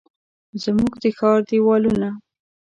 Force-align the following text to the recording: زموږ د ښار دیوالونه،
زموږ 0.63 0.93
د 1.01 1.03
ښار 1.17 1.39
دیوالونه، 1.49 2.09